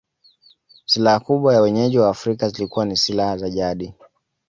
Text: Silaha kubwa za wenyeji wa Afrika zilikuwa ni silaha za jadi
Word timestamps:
Silaha 0.85 1.19
kubwa 1.19 1.53
za 1.53 1.61
wenyeji 1.61 1.99
wa 1.99 2.09
Afrika 2.09 2.49
zilikuwa 2.49 2.85
ni 2.85 2.97
silaha 2.97 3.37
za 3.37 3.49
jadi 3.49 3.93